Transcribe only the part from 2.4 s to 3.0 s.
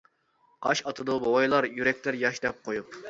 دەپ قويۇپ.